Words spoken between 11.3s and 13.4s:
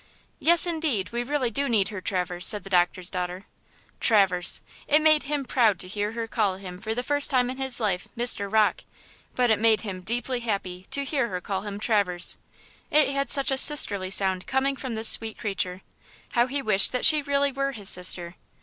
call him "Traverse." It had